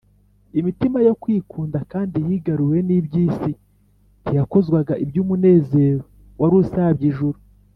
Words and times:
Imitima 0.59 0.99
yo 1.07 1.13
kwikunda 1.21 1.79
kandi 1.91 2.17
yigaruriwe 2.27 2.77
n’iby’isi 2.87 3.51
ntiyakozwaga 4.21 4.93
iby’umunezero 5.03 6.01
wari 6.39 6.55
usabye 6.63 7.05
ijuru 7.11 7.37